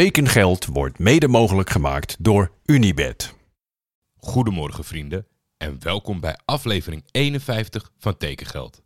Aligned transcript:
Tekengeld 0.00 0.66
wordt 0.66 0.98
mede 0.98 1.28
mogelijk 1.28 1.70
gemaakt 1.70 2.16
door 2.18 2.50
Unibed. 2.64 3.34
Goedemorgen 4.16 4.84
vrienden 4.84 5.26
en 5.56 5.76
welkom 5.80 6.20
bij 6.20 6.38
aflevering 6.44 7.04
51 7.10 7.90
van 7.98 8.16
Tekengeld. 8.16 8.82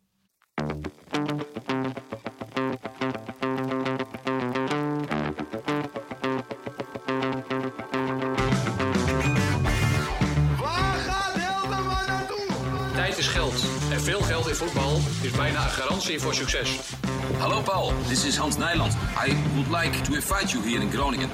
Waar 10.56 10.98
gaat 10.98 11.34
Hilterman 11.34 12.06
naartoe? 12.06 12.46
Tijd 12.94 13.18
is 13.18 13.28
geld. 13.28 13.62
En 13.92 14.00
veel 14.00 14.20
geld 14.20 14.48
in 14.48 14.54
voetbal 14.54 14.96
is 15.22 15.30
bijna 15.30 15.64
een 15.64 15.70
garantie 15.70 16.20
voor 16.20 16.34
succes. 16.34 16.97
Hallo 17.38 17.62
Paul, 17.62 17.92
this 18.08 18.24
is 18.24 18.36
Hans 18.36 18.56
Nijland. 18.56 18.94
I 19.26 19.34
would 19.54 19.70
like 19.82 20.02
to 20.02 20.14
invite 20.14 20.52
you 20.52 20.68
here 20.68 20.82
in 20.82 20.90
Groningen. 20.90 21.30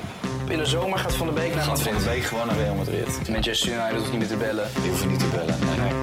In 0.48 0.58
de 0.58 0.66
zomer 0.66 0.98
gaat 0.98 1.14
Van 1.14 1.26
de 1.26 1.32
Beek 1.32 1.54
naar 1.54 1.64
Gaat 1.64 1.82
Van 1.82 1.92
Madrid. 1.92 2.12
de 2.12 2.14
Beek 2.14 2.24
gewoon 2.24 2.46
naar 2.46 2.56
Real 2.56 2.74
Madrid. 2.74 3.28
Manchester 3.28 3.72
United 3.72 3.96
hoeft 3.98 4.10
niet 4.10 4.18
meer 4.18 4.28
te 4.28 4.36
bellen. 4.36 4.70
Die 4.74 4.88
hoeven 4.88 5.08
niet 5.08 5.18
te 5.18 5.28
bellen. 5.28 5.66
Nee, 5.66 5.76
nee. 5.78 6.02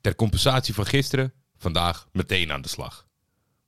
Ter 0.00 0.14
compensatie 0.14 0.74
van 0.74 0.86
gisteren, 0.86 1.32
vandaag 1.56 2.08
meteen 2.12 2.52
aan 2.52 2.62
de 2.62 2.68
slag. 2.68 3.06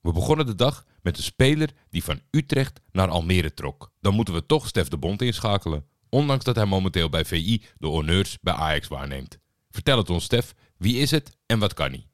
We 0.01 0.13
begonnen 0.13 0.47
de 0.47 0.55
dag 0.55 0.85
met 1.03 1.17
een 1.17 1.23
speler 1.23 1.71
die 1.91 2.05
van 2.05 2.21
Utrecht 2.31 2.81
naar 2.93 3.09
Almere 3.09 3.55
trok. 3.55 3.91
Dan 4.01 4.15
moeten 4.15 4.35
we 4.35 4.47
toch 4.47 4.67
Stef 4.67 4.89
de 4.89 4.99
Bond 4.99 5.23
inschakelen, 5.23 5.87
ondanks 6.09 6.45
dat 6.45 6.57
hij 6.57 6.67
momenteel 6.67 7.09
bij 7.09 7.25
VI 7.25 7.63
de 7.79 7.87
honneurs 7.87 8.39
bij 8.41 8.55
Ajax 8.55 8.89
waarneemt. 8.89 9.39
Vertel 9.79 9.99
het 9.99 10.11
ons 10.11 10.25
Stef, 10.25 10.55
wie 10.77 10.97
is 10.97 11.11
het 11.11 11.37
en 11.47 11.59
wat 11.59 11.75
kan 11.75 11.89
hij? 11.89 12.07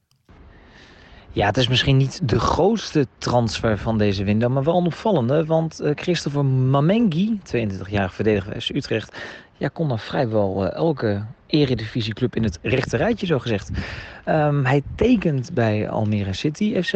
Ja, 1.32 1.46
het 1.46 1.56
is 1.56 1.68
misschien 1.68 1.96
niet 1.96 2.28
de 2.28 2.41
grootste 2.41 3.06
transfer 3.18 3.78
van 3.78 3.98
deze 3.98 4.24
window, 4.24 4.52
maar 4.52 4.64
wel 4.64 4.77
een 4.77 4.86
opvallende. 4.86 5.44
Want 5.44 5.80
eh, 5.80 5.91
Christopher 5.94 6.44
Mamengi, 6.44 7.41
22-jarig 7.56 8.14
verdediger 8.14 8.62
van 8.62 8.77
Utrecht, 8.77 9.19
ja, 9.56 9.69
kon 9.69 9.88
dan 9.88 9.98
vrijwel 9.98 10.64
eh, 10.64 10.75
elke 10.75 11.25
eredivisieclub 11.55 12.36
in 12.36 12.42
het 12.42 12.58
rechte 12.62 12.97
rijtje, 12.97 13.27
zo 13.27 13.38
gezegd. 13.38 13.70
Ehm, 14.24 14.64
hij 14.64 14.83
tekent 14.94 15.52
bij 15.52 15.88
Almere 15.88 16.33
City 16.33 16.83
FC, 16.83 16.94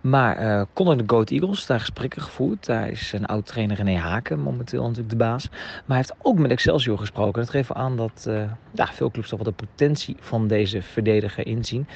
maar 0.00 0.66
kon 0.72 0.90
in 0.90 0.98
de 0.98 1.04
Goat 1.06 1.30
Eagles 1.30 1.66
daar 1.66 1.80
gesprekken 1.80 2.22
gevoerd. 2.22 2.66
Daar 2.66 2.88
is 2.88 3.12
een 3.12 3.26
oud-trainer 3.26 3.76
René 3.76 3.96
Haken 3.96 4.40
momenteel 4.40 4.82
natuurlijk 4.82 5.10
de 5.10 5.16
baas. 5.16 5.48
Maar 5.50 5.82
hij 5.86 5.96
heeft 5.96 6.14
ook 6.22 6.38
met 6.38 6.50
Excelsior 6.50 6.98
gesproken. 6.98 7.40
Dat 7.40 7.50
geeft 7.50 7.72
aan 7.72 7.96
dat 7.96 8.28
ja, 8.74 8.86
veel 8.86 9.10
clubs 9.10 9.28
toch 9.28 9.42
wel 9.42 9.52
de 9.52 9.66
potentie 9.66 10.16
van 10.20 10.48
deze 10.48 10.82
verdediger 10.82 11.46
inzien 11.46 11.86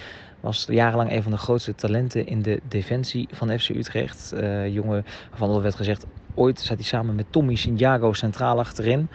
was 0.40 0.66
jarenlang 0.70 1.12
een 1.12 1.22
van 1.22 1.32
de 1.32 1.38
grootste 1.38 1.74
talenten 1.74 2.26
in 2.26 2.42
de 2.42 2.60
defensie 2.68 3.28
van 3.30 3.58
FC 3.58 3.68
Utrecht. 3.68 4.32
Eh 4.32 4.68
jongen 4.68 5.04
waarvan 5.30 5.48
al 5.48 5.62
werd 5.62 5.74
gezegd, 5.74 6.06
ooit 6.34 6.60
zat 6.60 6.76
hij 6.76 6.86
samen 6.86 7.14
met 7.14 7.26
Tommy 7.30 7.54
Santiago 7.54 8.12
centraal 8.12 8.58
achterin. 8.58 9.08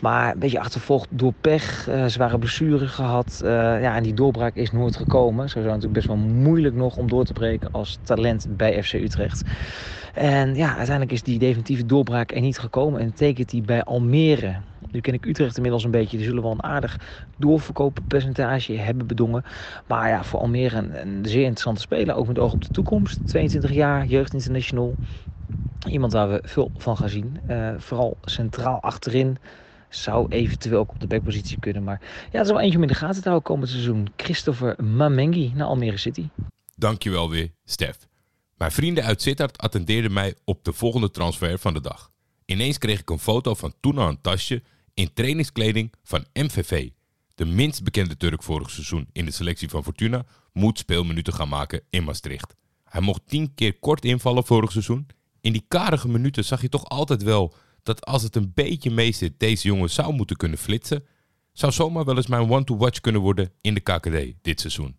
Maar 0.00 0.32
een 0.32 0.38
beetje 0.38 0.60
achtervolgd 0.60 1.08
door 1.10 1.32
pech, 1.40 1.88
eh 1.88 2.04
zware 2.06 2.38
blessures 2.38 2.90
gehad. 2.90 3.40
eh, 3.44 3.50
ja, 3.82 3.96
en 3.96 4.02
die 4.02 4.14
doorbraak 4.14 4.54
is 4.54 4.70
nooit 4.70 4.96
gekomen. 4.96 5.48
Zo 5.48 5.58
is 5.58 5.64
natuurlijk 5.64 5.92
best 5.92 6.06
wel 6.06 6.16
moeilijk 6.16 6.74
nog 6.74 6.96
om 6.96 7.08
door 7.08 7.24
te 7.24 7.32
breken 7.32 7.70
als 7.70 7.98
talent 8.02 8.46
bij 8.48 8.82
FC 8.82 8.92
Utrecht. 8.92 9.48
En 10.14 10.54
ja, 10.54 10.68
uiteindelijk 10.68 11.12
is 11.12 11.22
die 11.22 11.38
definitieve 11.38 11.86
doorbraak 11.86 12.32
er 12.32 12.40
niet 12.40 12.58
gekomen 12.58 13.00
en 13.00 13.14
tekent 13.14 13.50
hij 13.50 13.60
bij 13.60 13.82
Almere. 13.82 14.62
Nu 14.90 15.00
ken 15.00 15.14
ik 15.14 15.24
Utrecht 15.26 15.56
inmiddels 15.56 15.84
een 15.84 15.90
beetje. 15.90 16.16
Die 16.16 16.26
zullen 16.26 16.42
wel 16.42 16.52
een 16.52 16.62
aardig 16.62 16.98
doorverkooppercentage 17.36 18.72
hebben 18.72 19.06
bedongen. 19.06 19.42
Maar 19.86 20.08
ja, 20.08 20.24
voor 20.24 20.40
Almere 20.40 20.76
een, 20.76 21.00
een 21.00 21.24
zeer 21.26 21.42
interessante 21.42 21.80
speler. 21.80 22.14
Ook 22.14 22.26
met 22.26 22.38
oog 22.38 22.52
op 22.52 22.64
de 22.64 22.70
toekomst. 22.70 23.20
22 23.24 23.72
jaar, 23.72 24.06
jeugdinternational. 24.06 24.96
Iemand 25.88 26.12
waar 26.12 26.28
we 26.30 26.42
veel 26.46 26.70
van 26.76 26.96
gaan 26.96 27.08
zien. 27.08 27.40
Eh, 27.46 27.74
vooral 27.76 28.18
centraal 28.22 28.80
achterin. 28.80 29.38
Zou 29.94 30.28
eventueel 30.28 30.78
ook 30.78 30.90
op 30.90 31.00
de 31.00 31.06
backpositie 31.06 31.58
kunnen. 31.60 31.84
Maar 31.84 32.00
ja, 32.02 32.38
het 32.38 32.46
is 32.46 32.52
wel 32.52 32.60
eentje 32.60 32.76
om 32.76 32.82
in 32.82 32.88
de 32.88 32.94
gaten 32.94 33.22
te 33.22 33.28
houden 33.28 33.48
komend 33.50 33.70
seizoen. 33.70 34.12
Christopher 34.16 34.84
Mamengi 34.84 35.52
naar 35.54 35.66
Almere 35.66 35.96
City. 35.96 36.28
Dankjewel 36.76 37.30
weer, 37.30 37.50
Stef. 37.64 38.08
Mijn 38.56 38.72
vrienden 38.72 39.04
uit 39.04 39.22
Sittard 39.22 39.58
attendeerden 39.58 40.12
mij 40.12 40.34
op 40.44 40.64
de 40.64 40.72
volgende 40.72 41.10
transfer 41.10 41.58
van 41.58 41.74
de 41.74 41.80
dag. 41.80 42.10
Ineens 42.44 42.78
kreeg 42.78 43.00
ik 43.00 43.10
een 43.10 43.18
foto 43.18 43.54
van 43.54 43.74
Tuna 43.80 44.08
een 44.08 44.20
tasje 44.20 44.62
in 44.94 45.12
trainingskleding 45.12 45.92
van 46.02 46.26
MVV. 46.32 46.90
De 47.34 47.44
minst 47.44 47.84
bekende 47.84 48.16
Turk 48.16 48.42
vorig 48.42 48.70
seizoen 48.70 49.08
in 49.12 49.24
de 49.24 49.30
selectie 49.30 49.68
van 49.68 49.84
Fortuna 49.84 50.24
moet 50.52 50.78
speelminuten 50.78 51.32
gaan 51.32 51.48
maken 51.48 51.80
in 51.90 52.04
Maastricht. 52.04 52.54
Hij 52.84 53.00
mocht 53.00 53.22
tien 53.26 53.54
keer 53.54 53.78
kort 53.78 54.04
invallen 54.04 54.44
vorig 54.44 54.72
seizoen. 54.72 55.06
In 55.40 55.52
die 55.52 55.64
karige 55.68 56.08
minuten 56.08 56.44
zag 56.44 56.62
je 56.62 56.68
toch 56.68 56.84
altijd 56.84 57.22
wel 57.22 57.54
dat 57.84 58.04
als 58.04 58.22
het 58.22 58.36
een 58.36 58.52
beetje 58.54 58.90
meezit 58.90 59.40
deze 59.40 59.66
jongen 59.66 59.90
zou 59.90 60.12
moeten 60.12 60.36
kunnen 60.36 60.58
flitsen. 60.58 61.04
Zou 61.52 61.72
zomaar 61.72 62.04
wel 62.04 62.16
eens 62.16 62.26
mijn 62.26 62.50
one-to-watch 62.50 63.00
kunnen 63.00 63.20
worden 63.20 63.52
in 63.60 63.74
de 63.74 63.80
KKD 63.80 64.34
dit 64.42 64.60
seizoen. 64.60 64.96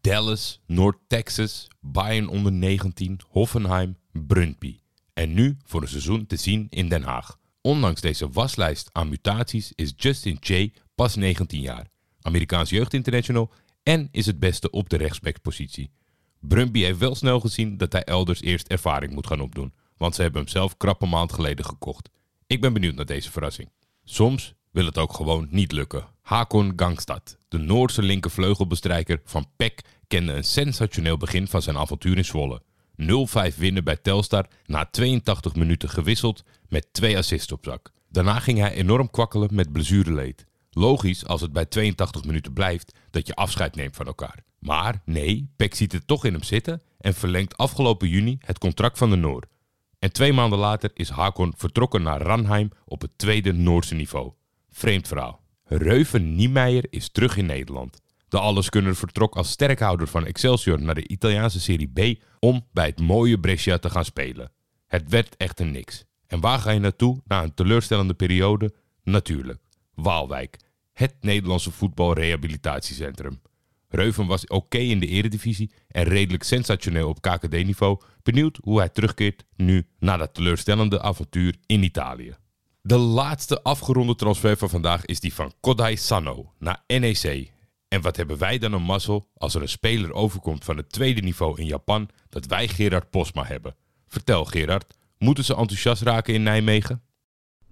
Dallas, 0.00 0.60
Noord-Texas, 0.66 1.68
Bayern 1.80 2.28
onder 2.28 2.52
19, 2.52 3.20
Hoffenheim, 3.28 3.96
Brøndby. 4.12 4.78
En 5.14 5.32
nu 5.34 5.56
voor 5.64 5.82
een 5.82 5.88
seizoen 5.88 6.26
te 6.26 6.36
zien 6.36 6.66
in 6.70 6.88
Den 6.88 7.02
Haag. 7.02 7.38
Ondanks 7.60 8.00
deze 8.00 8.28
waslijst 8.28 8.88
aan 8.92 9.08
mutaties 9.08 9.72
is 9.74 9.92
Justin 9.96 10.36
Jay 10.40 10.72
pas 10.94 11.14
19 11.14 11.60
jaar. 11.60 11.86
Amerikaans 12.20 12.70
jeugdinternational 12.70 13.52
en 13.82 14.08
is 14.10 14.26
het 14.26 14.38
beste 14.38 14.70
op 14.70 14.88
de 14.88 14.96
rechtsbackpositie. 14.96 15.90
Brøndby 16.40 16.80
heeft 16.80 16.98
wel 16.98 17.14
snel 17.14 17.40
gezien 17.40 17.76
dat 17.76 17.92
hij 17.92 18.04
elders 18.04 18.40
eerst 18.40 18.66
ervaring 18.66 19.12
moet 19.12 19.26
gaan 19.26 19.40
opdoen. 19.40 19.72
Want 19.96 20.14
ze 20.14 20.22
hebben 20.22 20.40
hem 20.40 20.50
zelf 20.50 20.76
krap 20.76 21.02
een 21.02 21.08
maand 21.08 21.32
geleden 21.32 21.64
gekocht. 21.64 22.10
Ik 22.50 22.60
ben 22.60 22.72
benieuwd 22.72 22.94
naar 22.94 23.06
deze 23.06 23.30
verrassing. 23.30 23.68
Soms 24.04 24.54
wil 24.70 24.84
het 24.84 24.98
ook 24.98 25.12
gewoon 25.12 25.46
niet 25.50 25.72
lukken. 25.72 26.06
Hakon 26.22 26.72
Gangstad, 26.76 27.38
de 27.48 27.58
Noorse 27.58 28.02
linkervleugelbestrijker 28.02 29.20
van 29.24 29.46
PEC, 29.56 29.80
kende 30.06 30.32
een 30.32 30.44
sensationeel 30.44 31.16
begin 31.16 31.48
van 31.48 31.62
zijn 31.62 31.76
avontuur 31.76 32.16
in 32.16 32.24
Zwolle. 32.24 32.62
0-5 33.52 33.56
winnen 33.56 33.84
bij 33.84 33.96
Telstar, 33.96 34.46
na 34.66 34.84
82 34.84 35.54
minuten 35.54 35.88
gewisseld 35.88 36.44
met 36.68 36.92
twee 36.92 37.16
assists 37.16 37.52
op 37.52 37.64
zak. 37.64 37.92
Daarna 38.08 38.38
ging 38.38 38.58
hij 38.58 38.72
enorm 38.72 39.10
kwakkelen 39.10 39.54
met 39.54 39.72
blessureleed. 39.72 40.46
Logisch 40.70 41.26
als 41.26 41.40
het 41.40 41.52
bij 41.52 41.66
82 41.66 42.24
minuten 42.24 42.52
blijft 42.52 42.94
dat 43.10 43.26
je 43.26 43.34
afscheid 43.34 43.74
neemt 43.74 43.96
van 43.96 44.06
elkaar. 44.06 44.44
Maar 44.58 45.02
nee, 45.04 45.50
PEC 45.56 45.74
ziet 45.74 45.92
het 45.92 46.06
toch 46.06 46.24
in 46.24 46.32
hem 46.32 46.42
zitten 46.42 46.82
en 46.98 47.14
verlengt 47.14 47.56
afgelopen 47.56 48.08
juni 48.08 48.38
het 48.40 48.58
contract 48.58 48.98
van 48.98 49.10
de 49.10 49.16
Noor. 49.16 49.48
En 50.00 50.12
twee 50.12 50.32
maanden 50.32 50.58
later 50.58 50.90
is 50.94 51.08
Hakon 51.08 51.54
vertrokken 51.56 52.02
naar 52.02 52.20
Ranheim 52.20 52.70
op 52.84 53.00
het 53.00 53.10
tweede 53.16 53.52
Noorse 53.52 53.94
niveau. 53.94 54.32
Vreemd 54.68 55.08
verhaal. 55.08 55.40
Reuven 55.64 56.34
Niemeyer 56.34 56.86
is 56.90 57.08
terug 57.08 57.36
in 57.36 57.46
Nederland. 57.46 58.00
De 58.28 58.38
alleskunner 58.38 58.96
vertrok 58.96 59.36
als 59.36 59.50
sterkhouder 59.50 60.06
van 60.06 60.26
Excelsior 60.26 60.82
naar 60.82 60.94
de 60.94 61.08
Italiaanse 61.08 61.60
Serie 61.60 62.16
B 62.16 62.22
om 62.38 62.66
bij 62.72 62.86
het 62.86 63.00
mooie 63.00 63.40
Brescia 63.40 63.78
te 63.78 63.90
gaan 63.90 64.04
spelen. 64.04 64.52
Het 64.86 65.08
werd 65.08 65.36
echter 65.36 65.66
niks. 65.66 66.04
En 66.26 66.40
waar 66.40 66.58
ga 66.58 66.70
je 66.70 66.80
naartoe 66.80 67.20
na 67.24 67.42
een 67.42 67.54
teleurstellende 67.54 68.14
periode? 68.14 68.74
Natuurlijk, 69.02 69.62
Waalwijk, 69.94 70.56
het 70.92 71.14
Nederlandse 71.20 71.70
voetbalrehabilitatiecentrum. 71.70 73.40
Reuven 73.90 74.26
was 74.26 74.46
oké 74.46 74.78
in 74.78 75.00
de 75.00 75.06
eredivisie 75.06 75.70
en 75.88 76.04
redelijk 76.04 76.42
sensationeel 76.42 77.08
op 77.08 77.20
KKD-niveau. 77.20 78.00
Benieuwd 78.22 78.58
hoe 78.62 78.78
hij 78.78 78.88
terugkeert 78.88 79.44
nu 79.56 79.86
na 79.98 80.16
dat 80.16 80.34
teleurstellende 80.34 81.02
avontuur 81.02 81.56
in 81.66 81.82
Italië. 81.82 82.34
De 82.82 82.96
laatste 82.96 83.62
afgeronde 83.62 84.14
transfer 84.14 84.56
van 84.56 84.68
vandaag 84.68 85.04
is 85.04 85.20
die 85.20 85.34
van 85.34 85.52
Kodai 85.60 85.96
Sano 85.96 86.52
naar 86.58 86.82
NEC. 86.86 87.52
En 87.88 88.00
wat 88.00 88.16
hebben 88.16 88.38
wij 88.38 88.58
dan 88.58 88.72
een 88.72 88.82
mazzel 88.82 89.28
als 89.34 89.54
er 89.54 89.62
een 89.62 89.68
speler 89.68 90.12
overkomt 90.12 90.64
van 90.64 90.76
het 90.76 90.92
tweede 90.92 91.20
niveau 91.20 91.60
in 91.60 91.66
Japan 91.66 92.08
dat 92.28 92.46
wij 92.46 92.68
Gerard 92.68 93.10
Posma 93.10 93.44
hebben. 93.44 93.76
Vertel 94.08 94.44
Gerard, 94.44 94.94
moeten 95.18 95.44
ze 95.44 95.56
enthousiast 95.56 96.02
raken 96.02 96.34
in 96.34 96.42
Nijmegen? 96.42 97.02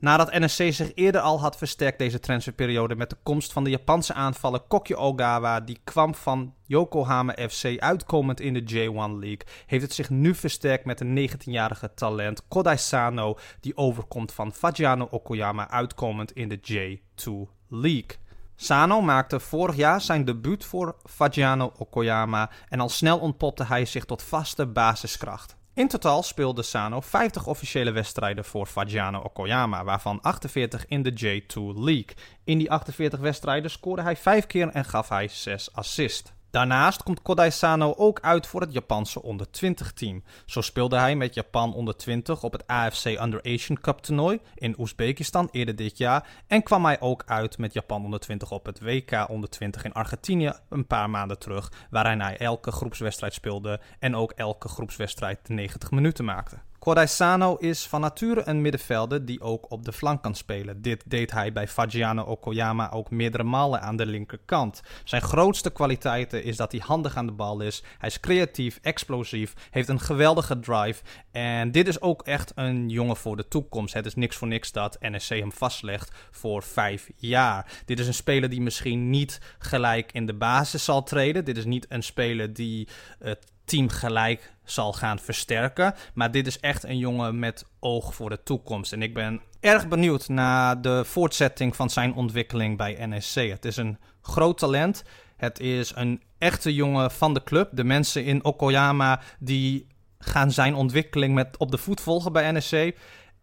Nadat 0.00 0.32
NSC 0.32 0.72
zich 0.72 0.94
eerder 0.94 1.20
al 1.20 1.40
had 1.40 1.56
versterkt 1.56 1.98
deze 1.98 2.20
transferperiode 2.20 2.96
met 2.96 3.10
de 3.10 3.16
komst 3.22 3.52
van 3.52 3.64
de 3.64 3.70
Japanse 3.70 4.14
aanvaller 4.14 4.60
Kokyo 4.60 4.96
Ogawa, 4.96 5.60
die 5.60 5.78
kwam 5.84 6.14
van 6.14 6.54
Yokohama 6.66 7.34
FC 7.48 7.78
uitkomend 7.78 8.40
in 8.40 8.54
de 8.54 8.60
J1 8.60 9.18
League, 9.18 9.46
heeft 9.66 9.82
het 9.82 9.92
zich 9.92 10.10
nu 10.10 10.34
versterkt 10.34 10.84
met 10.84 11.00
een 11.00 11.30
19-jarige 11.30 11.94
talent 11.94 12.48
Kodai 12.48 12.76
Sano, 12.76 13.38
die 13.60 13.76
overkomt 13.76 14.32
van 14.32 14.52
Fagiano 14.52 15.08
Okoyama 15.10 15.70
uitkomend 15.70 16.32
in 16.32 16.48
de 16.48 16.58
J2 16.58 17.30
League. 17.68 18.16
Sano 18.56 19.00
maakte 19.00 19.40
vorig 19.40 19.76
jaar 19.76 20.00
zijn 20.00 20.24
debuut 20.24 20.64
voor 20.64 20.96
Fagiano 21.04 21.72
Okoyama 21.76 22.50
en 22.68 22.80
al 22.80 22.88
snel 22.88 23.18
ontpopte 23.18 23.64
hij 23.64 23.84
zich 23.84 24.04
tot 24.04 24.22
vaste 24.22 24.66
basiskracht. 24.66 25.56
In 25.78 25.88
totaal 25.88 26.22
speelde 26.22 26.62
Sano 26.62 27.00
50 27.00 27.46
officiële 27.46 27.90
wedstrijden 27.90 28.44
voor 28.44 28.66
Fagiano 28.66 29.20
Okoyama, 29.20 29.84
waarvan 29.84 30.20
48 30.22 30.86
in 30.88 31.02
de 31.02 31.12
J2 31.12 31.54
League. 31.74 32.14
In 32.44 32.58
die 32.58 32.70
48 32.70 33.20
wedstrijden 33.20 33.70
scoorde 33.70 34.02
hij 34.02 34.16
5 34.16 34.46
keer 34.46 34.68
en 34.68 34.84
gaf 34.84 35.08
hij 35.08 35.28
6 35.28 35.74
assists. 35.74 36.32
Daarnaast 36.58 37.02
komt 37.02 37.22
Kodai 37.22 37.50
Sano 37.50 37.94
ook 37.96 38.20
uit 38.20 38.46
voor 38.46 38.60
het 38.60 38.72
Japanse 38.72 39.22
onder 39.22 39.50
20 39.50 39.92
team. 39.92 40.22
Zo 40.46 40.60
speelde 40.60 40.96
hij 40.96 41.16
met 41.16 41.34
Japan 41.34 41.74
onder 41.74 41.96
20 41.96 42.42
op 42.42 42.52
het 42.52 42.66
AFC 42.66 43.04
Under 43.04 43.42
Asian 43.42 43.80
Cup 43.80 43.98
toernooi 43.98 44.40
in 44.54 44.74
Oezbekistan 44.78 45.48
eerder 45.50 45.76
dit 45.76 45.98
jaar 45.98 46.26
en 46.46 46.62
kwam 46.62 46.84
hij 46.84 47.00
ook 47.00 47.22
uit 47.26 47.58
met 47.58 47.72
Japan 47.72 48.04
onder 48.04 48.20
20 48.20 48.50
op 48.50 48.66
het 48.66 48.80
WK 48.80 49.28
onder 49.28 49.50
20 49.50 49.84
in 49.84 49.92
Argentinië 49.92 50.52
een 50.68 50.86
paar 50.86 51.10
maanden 51.10 51.38
terug, 51.38 51.72
waarin 51.90 52.20
hij 52.20 52.36
elke 52.36 52.70
groepswedstrijd 52.70 53.34
speelde 53.34 53.80
en 53.98 54.16
ook 54.16 54.32
elke 54.32 54.68
groepswedstrijd 54.68 55.46
de 55.46 55.52
90 55.52 55.90
minuten 55.90 56.24
maakte. 56.24 56.67
Kodai 56.88 57.06
Sano 57.06 57.54
is 57.54 57.86
van 57.86 58.00
nature 58.00 58.42
een 58.44 58.60
middenvelder 58.60 59.24
die 59.24 59.40
ook 59.40 59.70
op 59.70 59.84
de 59.84 59.92
flank 59.92 60.22
kan 60.22 60.34
spelen. 60.34 60.82
Dit 60.82 61.02
deed 61.06 61.30
hij 61.30 61.52
bij 61.52 61.68
Fagiano 61.68 62.22
Okoyama 62.22 62.90
ook 62.90 63.10
meerdere 63.10 63.42
malen 63.42 63.80
aan 63.80 63.96
de 63.96 64.06
linkerkant. 64.06 64.80
Zijn 65.04 65.22
grootste 65.22 65.70
kwaliteiten 65.70 66.44
is 66.44 66.56
dat 66.56 66.72
hij 66.72 66.80
handig 66.84 67.16
aan 67.16 67.26
de 67.26 67.32
bal 67.32 67.60
is. 67.60 67.82
Hij 67.98 68.08
is 68.08 68.20
creatief, 68.20 68.78
explosief, 68.82 69.54
heeft 69.70 69.88
een 69.88 70.00
geweldige 70.00 70.60
drive. 70.60 71.02
En 71.30 71.70
dit 71.70 71.88
is 71.88 72.00
ook 72.00 72.22
echt 72.22 72.52
een 72.54 72.88
jongen 72.88 73.16
voor 73.16 73.36
de 73.36 73.48
toekomst. 73.48 73.94
Het 73.94 74.06
is 74.06 74.14
niks 74.14 74.36
voor 74.36 74.48
niks 74.48 74.72
dat 74.72 74.96
NSC 75.00 75.28
hem 75.28 75.52
vastlegt 75.52 76.12
voor 76.30 76.62
vijf 76.62 77.10
jaar. 77.16 77.82
Dit 77.84 77.98
is 77.98 78.06
een 78.06 78.14
speler 78.14 78.48
die 78.48 78.60
misschien 78.60 79.10
niet 79.10 79.40
gelijk 79.58 80.12
in 80.12 80.26
de 80.26 80.34
basis 80.34 80.84
zal 80.84 81.02
treden. 81.02 81.44
Dit 81.44 81.56
is 81.56 81.64
niet 81.64 81.86
een 81.88 82.02
speler 82.02 82.52
die 82.52 82.88
het 83.18 83.56
team 83.68 83.88
gelijk 83.88 84.52
zal 84.64 84.92
gaan 84.92 85.18
versterken. 85.18 85.94
Maar 86.14 86.30
dit 86.30 86.46
is 86.46 86.60
echt 86.60 86.84
een 86.84 86.98
jongen 86.98 87.38
met 87.38 87.64
oog 87.80 88.14
voor 88.14 88.30
de 88.30 88.42
toekomst. 88.42 88.92
En 88.92 89.02
ik 89.02 89.14
ben 89.14 89.40
erg 89.60 89.88
benieuwd 89.88 90.28
naar 90.28 90.80
de 90.82 91.04
voortzetting 91.04 91.76
van 91.76 91.90
zijn 91.90 92.14
ontwikkeling 92.14 92.76
bij 92.76 93.06
NSC. 93.06 93.34
Het 93.34 93.64
is 93.64 93.76
een 93.76 93.98
groot 94.22 94.58
talent. 94.58 95.04
Het 95.36 95.60
is 95.60 95.92
een 95.94 96.22
echte 96.38 96.74
jongen 96.74 97.10
van 97.10 97.34
de 97.34 97.42
club. 97.42 97.70
De 97.72 97.84
mensen 97.84 98.24
in 98.24 98.44
Okoyama 98.44 99.20
die 99.38 99.86
gaan 100.18 100.50
zijn 100.50 100.74
ontwikkeling 100.74 101.34
met 101.34 101.56
op 101.56 101.70
de 101.70 101.78
voet 101.78 102.00
volgen 102.00 102.32
bij 102.32 102.52
NSC. 102.52 102.92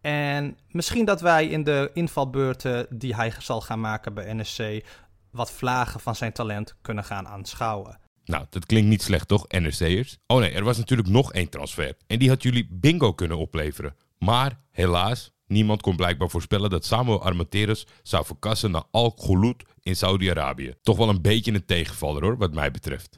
En 0.00 0.58
misschien 0.70 1.04
dat 1.04 1.20
wij 1.20 1.46
in 1.46 1.64
de 1.64 1.90
invalbeurten 1.92 2.86
die 2.90 3.14
hij 3.14 3.32
zal 3.38 3.60
gaan 3.60 3.80
maken 3.80 4.14
bij 4.14 4.34
NSC 4.34 4.84
wat 5.30 5.50
vlagen 5.50 6.00
van 6.00 6.16
zijn 6.16 6.32
talent 6.32 6.76
kunnen 6.82 7.04
gaan 7.04 7.28
aanschouwen. 7.28 7.98
Nou, 8.26 8.46
dat 8.50 8.66
klinkt 8.66 8.88
niet 8.88 9.02
slecht 9.02 9.28
toch, 9.28 9.48
NRC'ers? 9.48 10.18
Oh 10.26 10.38
nee, 10.38 10.50
er 10.50 10.64
was 10.64 10.76
natuurlijk 10.76 11.08
nog 11.08 11.32
één 11.32 11.48
transfer. 11.48 11.96
En 12.06 12.18
die 12.18 12.28
had 12.28 12.42
jullie 12.42 12.68
bingo 12.70 13.12
kunnen 13.12 13.38
opleveren. 13.38 13.96
Maar 14.18 14.60
helaas, 14.70 15.32
niemand 15.46 15.82
kon 15.82 15.96
blijkbaar 15.96 16.30
voorspellen 16.30 16.70
dat 16.70 16.84
Samuel 16.84 17.22
Armenteros 17.22 17.86
zou 18.02 18.24
verkassen 18.24 18.70
naar 18.70 18.84
Al 18.90 19.14
Khouloud 19.14 19.62
in 19.82 19.96
Saudi-Arabië. 19.96 20.74
Toch 20.82 20.96
wel 20.96 21.08
een 21.08 21.22
beetje 21.22 21.52
een 21.52 21.64
tegenvaller 21.64 22.22
hoor, 22.22 22.36
wat 22.36 22.54
mij 22.54 22.70
betreft. 22.70 23.16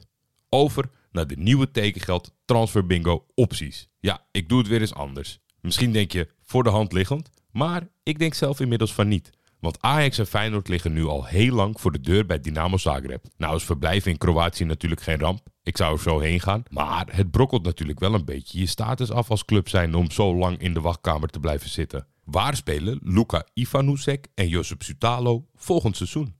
Over 0.49 0.89
naar 1.11 1.27
de 1.27 1.37
nieuwe 1.37 1.71
tekengeld 1.71 2.33
transfer 2.45 2.85
bingo 2.85 3.25
opties. 3.35 3.87
Ja, 3.99 4.25
ik 4.31 4.49
doe 4.49 4.57
het 4.57 4.67
weer 4.67 4.81
eens 4.81 4.93
anders. 4.93 5.39
Misschien 5.61 5.91
denk 5.91 6.11
je 6.11 6.27
voor 6.43 6.63
de 6.63 6.69
hand 6.69 6.93
liggend, 6.93 7.29
maar 7.51 7.87
ik 8.03 8.19
denk 8.19 8.33
zelf 8.33 8.59
inmiddels 8.59 8.93
van 8.93 9.07
niet. 9.07 9.29
Want 9.59 9.81
Ajax 9.81 10.17
en 10.17 10.27
Feyenoord 10.27 10.67
liggen 10.67 10.93
nu 10.93 11.05
al 11.05 11.25
heel 11.25 11.53
lang 11.53 11.81
voor 11.81 11.91
de 11.91 11.99
deur 11.99 12.25
bij 12.25 12.39
Dynamo 12.39 12.77
Zagreb. 12.77 13.25
Nou 13.37 13.55
is 13.55 13.63
verblijven 13.63 14.11
in 14.11 14.17
Kroatië 14.17 14.63
natuurlijk 14.63 15.01
geen 15.01 15.19
ramp. 15.19 15.47
Ik 15.63 15.77
zou 15.77 15.93
er 15.93 16.01
zo 16.01 16.19
heen 16.19 16.39
gaan. 16.39 16.63
Maar 16.69 17.07
het 17.11 17.31
brokkelt 17.31 17.63
natuurlijk 17.63 17.99
wel 17.99 18.13
een 18.13 18.25
beetje 18.25 18.59
je 18.59 18.65
status 18.65 19.11
af 19.11 19.29
als 19.29 19.45
club 19.45 19.69
zijn 19.69 19.95
om 19.95 20.11
zo 20.11 20.35
lang 20.35 20.57
in 20.57 20.73
de 20.73 20.81
wachtkamer 20.81 21.29
te 21.29 21.39
blijven 21.39 21.69
zitten. 21.69 22.07
Waar 22.23 22.55
spelen 22.55 22.99
Luka 23.03 23.45
Ivanusek 23.53 24.27
en 24.35 24.47
Josip 24.47 24.83
Sutalo 24.83 25.45
volgend 25.55 25.97
seizoen? 25.97 26.35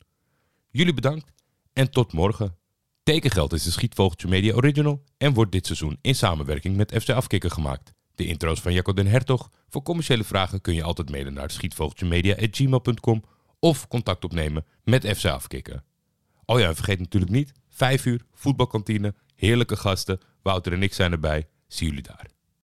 Jullie 0.69 0.94
bedankt 0.94 1.31
en 1.74 1.92
tot 1.92 2.13
morgen. 2.13 2.57
Tekengeld 3.04 3.54
is 3.54 3.63
de 3.63 3.72
Schietvogeltje 3.72 4.27
Media 4.27 4.54
Original 4.54 5.04
en 5.18 5.33
wordt 5.33 5.51
dit 5.51 5.65
seizoen 5.65 5.98
in 6.01 6.15
samenwerking 6.15 6.75
met 6.75 7.01
FC 7.01 7.10
Afkikker 7.10 7.51
gemaakt. 7.51 7.94
De 8.19 8.25
intro's 8.25 8.60
van 8.60 8.74
Jacco 8.74 8.94
den 8.94 9.07
Hertog. 9.07 9.50
Voor 9.69 9.83
commerciële 9.83 10.24
vragen 10.24 10.62
kun 10.62 10.74
je 10.74 10.83
altijd 10.83 11.10
mailen 11.10 11.33
naar 11.33 11.51
schietvogeltjemedia.gmail.com 11.51 13.24
of 13.60 13.88
contact 13.88 14.24
opnemen 14.24 14.66
met 14.83 15.18
FC 15.18 15.25
Afkikken. 15.25 15.83
Oh 16.45 16.60
ja, 16.60 16.68
en 16.68 16.75
vergeet 16.75 17.00
natuurlijk 17.00 17.31
niet, 17.31 17.51
5 17.69 18.06
uur, 18.06 18.25
voetbalkantine, 18.33 19.13
heerlijke 19.36 19.75
gasten. 19.75 20.19
Wouter 20.42 20.74
en 20.74 20.83
ik 20.83 20.94
zijn 20.94 21.12
erbij. 21.12 21.48
Zie 21.68 21.88
jullie 21.88 22.04
daar. 22.04 22.38